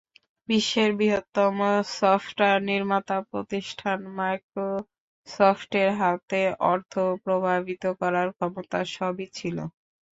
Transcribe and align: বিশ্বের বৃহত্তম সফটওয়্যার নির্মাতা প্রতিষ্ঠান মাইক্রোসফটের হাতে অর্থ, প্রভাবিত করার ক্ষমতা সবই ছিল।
বিশ্বের 0.49 0.89
বৃহত্তম 0.97 1.55
সফটওয়্যার 1.95 2.59
নির্মাতা 2.69 3.17
প্রতিষ্ঠান 3.29 3.97
মাইক্রোসফটের 4.17 5.89
হাতে 5.99 6.41
অর্থ, 6.71 6.93
প্রভাবিত 7.23 7.83
করার 7.99 8.27
ক্ষমতা 8.35 8.79
সবই 8.95 9.27
ছিল। 9.37 9.57